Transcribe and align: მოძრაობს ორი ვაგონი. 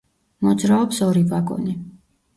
მოძრაობს 0.47 1.03
ორი 1.09 1.21
ვაგონი. 1.35 1.77